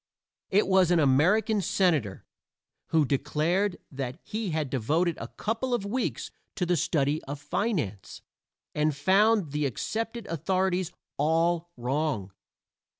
It 0.49 0.65
was 0.67 0.89
an 0.89 0.99
American 0.99 1.61
senator 1.61 2.25
who 2.87 3.05
declared 3.05 3.77
that 3.91 4.17
he 4.23 4.49
had 4.49 4.71
devoted 4.71 5.15
a 5.21 5.27
couple 5.27 5.75
of 5.75 5.85
weeks 5.85 6.31
to 6.55 6.65
the 6.65 6.75
study 6.75 7.23
of 7.25 7.39
finance, 7.39 8.23
and 8.73 8.95
found 8.95 9.51
the 9.51 9.67
accepted 9.67 10.25
authorities 10.25 10.91
all 11.19 11.69
wrong. 11.77 12.31